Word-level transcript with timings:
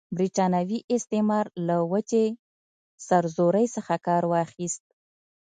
برټانوي 0.17 0.79
استعمار 0.95 1.45
له 1.67 1.75
وچې 1.91 2.25
سرزورۍ 3.07 3.65
څخه 3.75 3.95
کار 4.07 4.23
واخیست. 4.33 4.83